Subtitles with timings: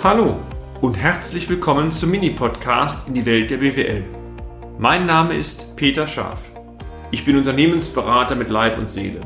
[0.00, 0.38] Hallo
[0.80, 4.04] und herzlich willkommen zum Mini-Podcast in die Welt der BWL.
[4.78, 6.52] Mein Name ist Peter Scharf.
[7.10, 9.20] Ich bin Unternehmensberater mit Leib und Seele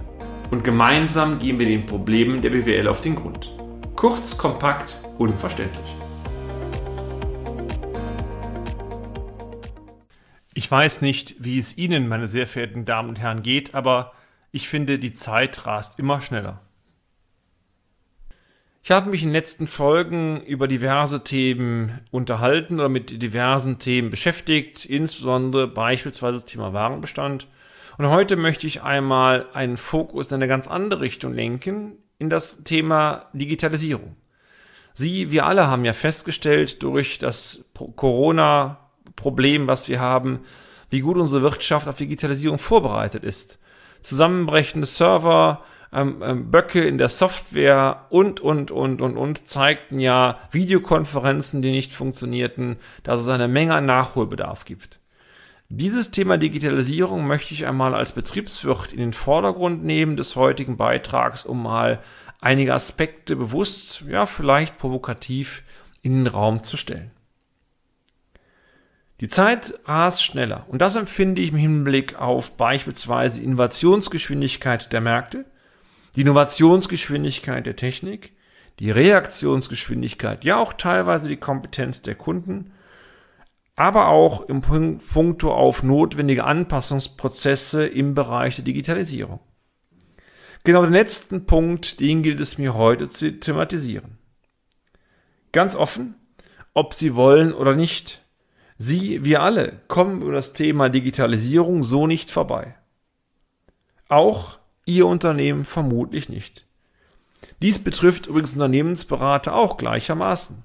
[0.50, 3.54] und gemeinsam gehen wir den Problemen der BWL auf den Grund.
[3.96, 5.94] Kurz, kompakt, unverständlich.
[10.54, 14.12] Ich weiß nicht, wie es Ihnen, meine sehr verehrten Damen und Herren, geht, aber
[14.52, 16.62] ich finde, die Zeit rast immer schneller.
[18.84, 24.10] Ich habe mich in den letzten Folgen über diverse Themen unterhalten oder mit diversen Themen
[24.10, 27.46] beschäftigt, insbesondere beispielsweise das Thema Warenbestand.
[27.96, 32.64] Und heute möchte ich einmal einen Fokus in eine ganz andere Richtung lenken, in das
[32.64, 34.16] Thema Digitalisierung.
[34.94, 40.40] Sie, wir alle haben ja festgestellt durch das Corona-Problem, was wir haben,
[40.90, 43.60] wie gut unsere Wirtschaft auf Digitalisierung vorbereitet ist.
[44.00, 50.38] Zusammenbrechende Server, ähm, ähm, Böcke in der Software und, und, und, und, und zeigten ja
[50.50, 55.00] Videokonferenzen, die nicht funktionierten, dass es eine Menge an Nachholbedarf gibt.
[55.68, 61.44] Dieses Thema Digitalisierung möchte ich einmal als Betriebswirt in den Vordergrund nehmen des heutigen Beitrags,
[61.46, 62.02] um mal
[62.40, 65.62] einige Aspekte bewusst, ja, vielleicht provokativ
[66.02, 67.10] in den Raum zu stellen.
[69.20, 75.44] Die Zeit rast schneller und das empfinde ich im Hinblick auf beispielsweise Innovationsgeschwindigkeit der Märkte,
[76.14, 78.32] die Innovationsgeschwindigkeit der Technik,
[78.78, 82.72] die Reaktionsgeschwindigkeit, ja auch teilweise die Kompetenz der Kunden,
[83.76, 89.40] aber auch im Punkto auf notwendige Anpassungsprozesse im Bereich der Digitalisierung.
[90.64, 94.18] Genau den letzten Punkt, den gilt es mir heute zu thematisieren.
[95.50, 96.14] Ganz offen,
[96.74, 98.22] ob Sie wollen oder nicht,
[98.78, 102.74] Sie, wir alle, kommen über das Thema Digitalisierung so nicht vorbei.
[104.08, 106.66] Auch Ihr Unternehmen vermutlich nicht.
[107.60, 110.62] Dies betrifft übrigens Unternehmensberater auch gleichermaßen.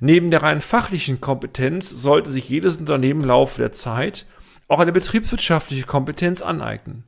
[0.00, 4.26] Neben der rein fachlichen Kompetenz sollte sich jedes Unternehmen im Laufe der Zeit
[4.68, 7.04] auch eine betriebswirtschaftliche Kompetenz aneignen.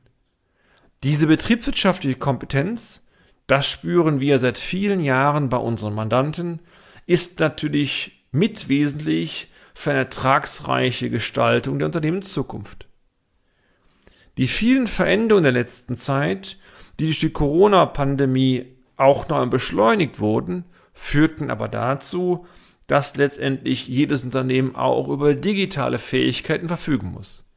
[1.03, 3.05] Diese betriebswirtschaftliche Kompetenz,
[3.47, 6.59] das spüren wir seit vielen Jahren bei unseren Mandanten,
[7.05, 12.88] ist natürlich mitwesentlich für eine ertragsreiche Gestaltung der Unternehmenszukunft.
[14.39, 16.55] Die vielen Veränderungen der letzten Zeit,
[16.97, 20.63] die durch die Corona-Pandemie auch noch beschleunigt wurden,
[20.93, 22.45] führten aber dazu,
[22.87, 27.49] dass letztendlich jedes Unternehmen auch über digitale Fähigkeiten verfügen muss.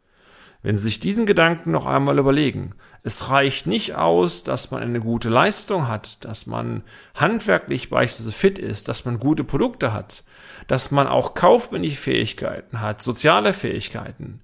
[0.64, 4.98] Wenn Sie sich diesen Gedanken noch einmal überlegen, es reicht nicht aus, dass man eine
[4.98, 6.82] gute Leistung hat, dass man
[7.14, 10.24] handwerklich beispielsweise fit ist, dass man gute Produkte hat,
[10.66, 14.40] dass man auch kaufmännische Fähigkeiten hat, soziale Fähigkeiten.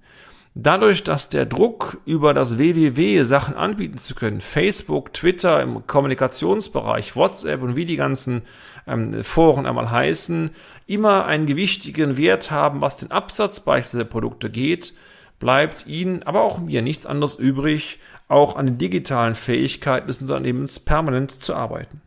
[0.55, 7.15] Dadurch, dass der Druck über das WWW Sachen anbieten zu können, Facebook, Twitter im Kommunikationsbereich,
[7.15, 8.41] WhatsApp und wie die ganzen
[8.87, 10.51] ähm, Foren einmal heißen,
[10.87, 14.93] immer einen gewichtigen Wert haben, was den Absatz beispielsweise der Produkte geht,
[15.39, 20.79] bleibt Ihnen, aber auch mir nichts anderes übrig, auch an den digitalen Fähigkeiten des Unternehmens
[20.79, 22.01] permanent zu arbeiten.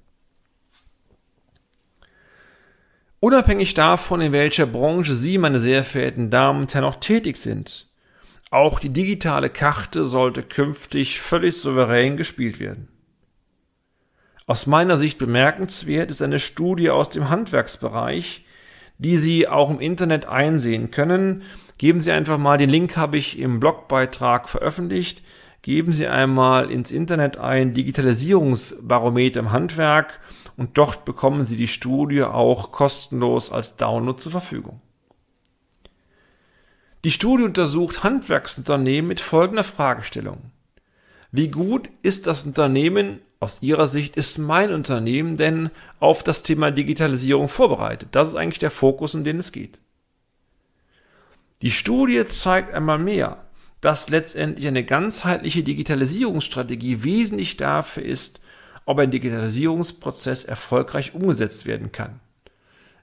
[3.21, 7.87] Unabhängig davon, in welcher Branche Sie, meine sehr verehrten Damen und Herren, noch tätig sind,
[8.53, 12.89] auch die digitale Karte sollte künftig völlig souverän gespielt werden.
[14.47, 18.45] Aus meiner Sicht bemerkenswert ist eine Studie aus dem Handwerksbereich,
[18.99, 21.45] die Sie auch im Internet einsehen können.
[21.79, 25.23] Geben Sie einfach mal, den Link habe ich im Blogbeitrag veröffentlicht.
[25.63, 30.21] Geben Sie einmal ins Internet ein Digitalisierungsbarometer im Handwerk
[30.59, 34.83] und dort bekommen Sie die Studie auch kostenlos als Download zur Verfügung.
[37.05, 40.53] Die Studie untersucht Handwerksunternehmen mit folgender Fragestellung.
[41.33, 46.71] Wie gut ist das Unternehmen, aus Ihrer Sicht ist mein Unternehmen denn auf das Thema
[46.71, 48.11] Digitalisierung vorbereitet?
[48.13, 49.81] Das ist eigentlich der Fokus, um den es geht.
[51.63, 53.47] Die Studie zeigt einmal mehr,
[53.81, 58.41] dass letztendlich eine ganzheitliche Digitalisierungsstrategie wesentlich dafür ist,
[58.85, 62.21] ob ein Digitalisierungsprozess erfolgreich umgesetzt werden kann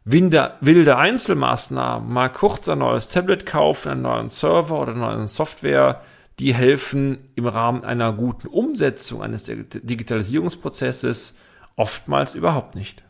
[0.05, 6.01] wilde, Einzelmaßnahmen, mal kurz ein neues Tablet kaufen, einen neuen Server oder eine neue Software,
[6.39, 11.35] die helfen im Rahmen einer guten Umsetzung eines Digitalisierungsprozesses
[11.75, 13.03] oftmals überhaupt nicht.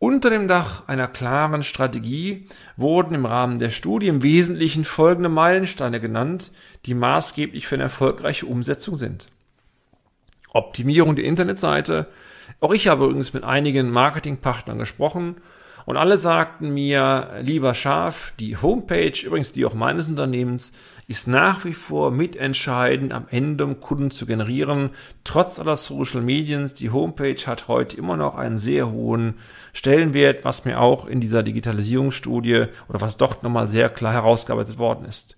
[0.00, 6.00] Unter dem Dach einer klaren Strategie wurden im Rahmen der Studie im Wesentlichen folgende Meilensteine
[6.00, 6.52] genannt,
[6.84, 9.28] die maßgeblich für eine erfolgreiche Umsetzung sind.
[10.52, 12.08] Optimierung der Internetseite,
[12.60, 15.36] auch ich habe übrigens mit einigen Marketingpartnern gesprochen
[15.86, 20.72] Und alle sagten mir, lieber Schaf, die Homepage, übrigens die auch meines Unternehmens,
[21.06, 24.90] ist nach wie vor mitentscheidend am Ende, um Kunden zu generieren.
[25.24, 29.34] Trotz aller Social Mediens, die Homepage hat heute immer noch einen sehr hohen
[29.74, 35.04] Stellenwert, was mir auch in dieser Digitalisierungsstudie oder was dort nochmal sehr klar herausgearbeitet worden
[35.04, 35.36] ist.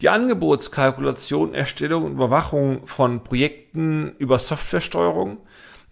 [0.00, 5.38] Die Angebotskalkulation, Erstellung und Überwachung von Projekten über Softwaresteuerung.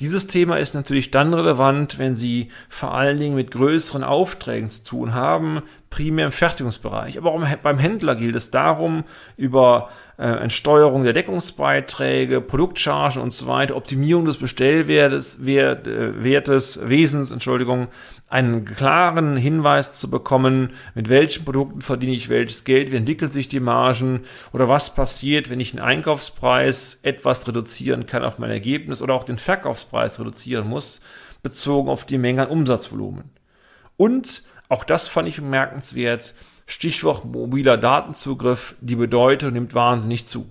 [0.01, 4.85] Dieses Thema ist natürlich dann relevant, wenn Sie vor allen Dingen mit größeren Aufträgen zu
[4.85, 7.19] tun haben, primär im Fertigungsbereich.
[7.19, 9.05] Aber auch beim Händler gilt es darum,
[9.37, 9.89] über
[10.19, 17.31] äh, Entsteuerung der Deckungsbeiträge, Produktchargen und so weiter, Optimierung des Bestellwertes, Wert, äh, Wertes, Wesens,
[17.31, 17.89] Entschuldigung,
[18.29, 23.47] einen klaren Hinweis zu bekommen, mit welchen Produkten verdiene ich welches Geld, wie entwickelt sich
[23.47, 24.23] die Margen
[24.53, 29.25] oder was passiert, wenn ich den Einkaufspreis etwas reduzieren kann auf mein Ergebnis oder auch
[29.25, 31.01] den Verkaufspreis reduzieren muss,
[31.43, 33.31] bezogen auf die Menge an Umsatzvolumen.
[33.97, 36.35] Und auch das fand ich bemerkenswert.
[36.67, 40.47] Stichwort mobiler Datenzugriff, die Bedeutung nimmt wahnsinnig zu.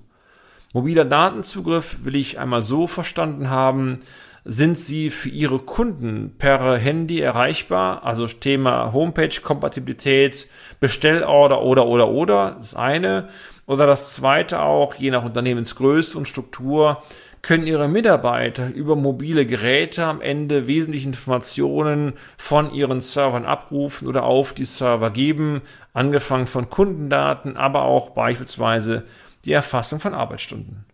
[0.73, 3.99] Mobiler Datenzugriff will ich einmal so verstanden haben,
[4.47, 8.03] sind sie für ihre Kunden per Handy erreichbar?
[8.03, 10.47] Also Thema Homepage-Kompatibilität,
[10.79, 13.29] Bestellorder oder oder oder, das eine.
[13.65, 17.01] Oder das zweite auch, je nach Unternehmensgröße und Struktur,
[17.45, 24.23] können ihre Mitarbeiter über mobile Geräte am Ende wesentliche Informationen von ihren Servern abrufen oder
[24.23, 25.61] auf die Server geben,
[25.93, 29.03] angefangen von Kundendaten, aber auch beispielsweise
[29.45, 30.85] die Erfassung von Arbeitsstunden.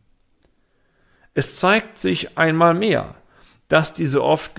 [1.34, 3.16] Es zeigt sich einmal mehr,
[3.70, 4.56] dass diese oft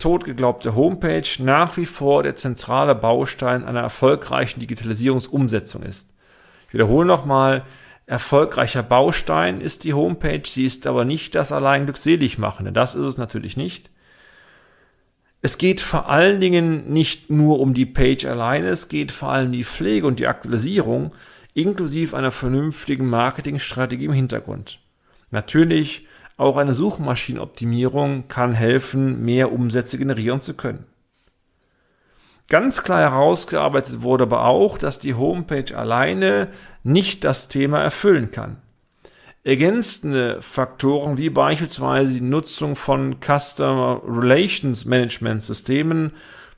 [0.00, 6.12] tot geglaubte Homepage nach wie vor der zentrale Baustein einer erfolgreichen Digitalisierungsumsetzung ist.
[6.66, 7.62] Ich wiederhole nochmal,
[8.06, 12.72] erfolgreicher Baustein ist die Homepage, sie ist aber nicht das allein glückselig machende.
[12.72, 13.90] Das ist es natürlich nicht.
[15.42, 19.52] Es geht vor allen Dingen nicht nur um die Page alleine, es geht vor allem
[19.52, 21.12] die Pflege und die Aktualisierung,
[21.54, 24.80] inklusive einer vernünftigen Marketingstrategie im Hintergrund.
[25.30, 26.06] Natürlich
[26.36, 30.84] auch eine Suchmaschinenoptimierung kann helfen, mehr Umsätze generieren zu können.
[32.48, 36.48] Ganz klar herausgearbeitet wurde aber auch, dass die Homepage alleine
[36.84, 38.58] nicht das Thema erfüllen kann.
[39.42, 46.12] Ergänzende Faktoren wie beispielsweise die Nutzung von Customer Relations Management Systemen,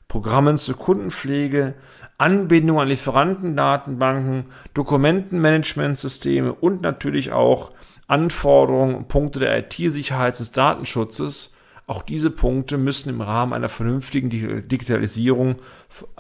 [0.08, 1.75] Programmen zur Kundenpflege,
[2.19, 7.73] Anbindung an Lieferantendatenbanken, Dokumentenmanagementsysteme und natürlich auch
[8.06, 11.55] Anforderungen und Punkte der IT-Sicherheit des Datenschutzes,
[11.88, 15.56] auch diese Punkte müssen im Rahmen einer vernünftigen Digitalisierung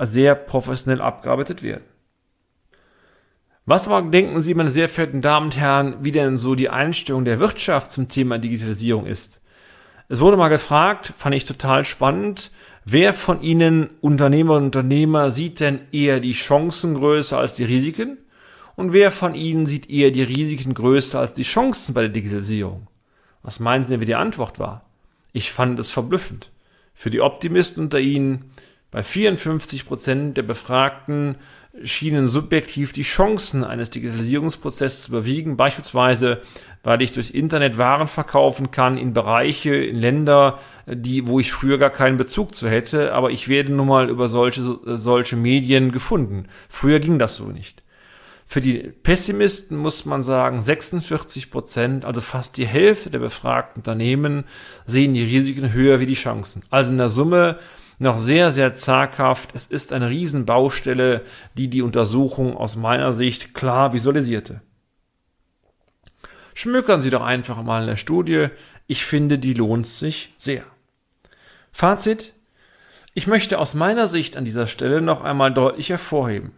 [0.00, 1.84] sehr professionell abgearbeitet werden.
[3.66, 7.26] Was aber denken Sie, meine sehr verehrten Damen und Herren, wie denn so die Einstellung
[7.26, 9.42] der Wirtschaft zum Thema Digitalisierung ist?
[10.08, 12.50] Es wurde mal gefragt, fand ich total spannend,
[12.86, 18.16] wer von Ihnen Unternehmer und Unternehmer sieht denn eher die Chancen größer als die Risiken?
[18.74, 22.86] Und wer von Ihnen sieht eher die Risiken größer als die Chancen bei der Digitalisierung?
[23.42, 24.87] Was meinen Sie denn, wie die Antwort war?
[25.32, 26.50] Ich fand es verblüffend.
[26.94, 28.50] Für die Optimisten unter Ihnen,
[28.90, 31.36] bei 54 Prozent der Befragten
[31.84, 36.40] schienen subjektiv die Chancen eines Digitalisierungsprozesses zu überwiegen, beispielsweise
[36.82, 41.76] weil ich durch Internet Waren verkaufen kann in Bereiche, in Länder, die, wo ich früher
[41.76, 46.46] gar keinen Bezug zu hätte, aber ich werde nun mal über solche, solche Medien gefunden.
[46.68, 47.82] Früher ging das so nicht.
[48.50, 54.44] Für die Pessimisten muss man sagen, 46 Prozent, also fast die Hälfte der befragten Unternehmen,
[54.86, 56.62] sehen die Risiken höher wie die Chancen.
[56.70, 57.58] Also in der Summe
[57.98, 59.50] noch sehr, sehr zaghaft.
[59.52, 61.26] Es ist eine Riesenbaustelle,
[61.58, 64.62] die die Untersuchung aus meiner Sicht klar visualisierte.
[66.54, 68.48] Schmückern Sie doch einfach mal in der Studie.
[68.86, 70.64] Ich finde, die lohnt sich sehr.
[71.70, 72.32] Fazit.
[73.12, 76.52] Ich möchte aus meiner Sicht an dieser Stelle noch einmal deutlich hervorheben.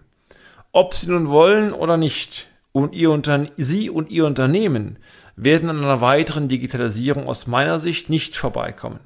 [0.72, 3.20] Ob Sie nun wollen oder nicht, und ihr
[3.56, 4.98] Sie und Ihr Unternehmen
[5.34, 9.00] werden an einer weiteren Digitalisierung aus meiner Sicht nicht vorbeikommen.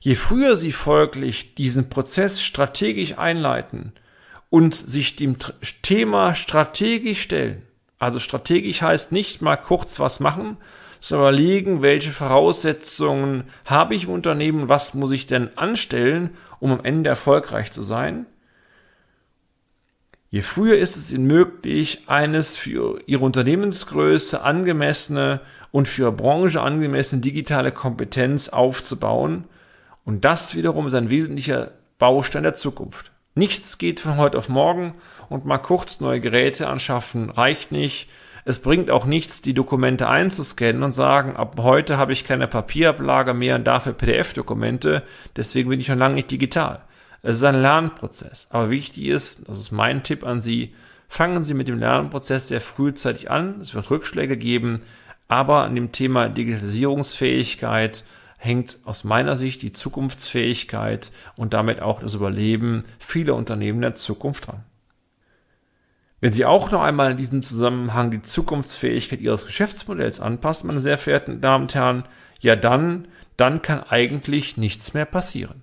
[0.00, 3.92] Je früher Sie folglich diesen Prozess strategisch einleiten
[4.48, 5.36] und sich dem
[5.82, 7.62] Thema strategisch stellen,
[7.98, 10.56] also strategisch heißt nicht mal kurz was machen,
[10.98, 16.84] sondern überlegen, welche Voraussetzungen habe ich im Unternehmen, was muss ich denn anstellen, um am
[16.84, 18.26] Ende erfolgreich zu sein,
[20.32, 26.62] Je früher ist es Ihnen möglich, eines für Ihre Unternehmensgröße angemessene und für Ihre Branche
[26.62, 29.44] angemessene digitale Kompetenz aufzubauen.
[30.06, 33.12] Und das wiederum ist ein wesentlicher Baustein der Zukunft.
[33.34, 34.94] Nichts geht von heute auf morgen
[35.28, 38.08] und mal kurz neue Geräte anschaffen reicht nicht.
[38.46, 43.34] Es bringt auch nichts, die Dokumente einzuscannen und sagen, ab heute habe ich keine Papierablage
[43.34, 45.02] mehr und dafür PDF-Dokumente,
[45.36, 46.80] deswegen bin ich schon lange nicht digital.
[47.22, 48.48] Es ist ein Lernprozess.
[48.50, 50.74] Aber wichtig ist, das ist mein Tipp an Sie,
[51.08, 53.60] fangen Sie mit dem Lernprozess sehr frühzeitig an.
[53.60, 54.80] Es wird Rückschläge geben,
[55.28, 58.04] aber an dem Thema Digitalisierungsfähigkeit
[58.38, 64.48] hängt aus meiner Sicht die Zukunftsfähigkeit und damit auch das Überleben vieler Unternehmen der Zukunft
[64.48, 64.64] dran.
[66.20, 70.98] Wenn Sie auch noch einmal in diesem Zusammenhang die Zukunftsfähigkeit Ihres Geschäftsmodells anpassen, meine sehr
[70.98, 72.04] verehrten Damen und Herren,
[72.40, 75.62] ja dann, dann kann eigentlich nichts mehr passieren.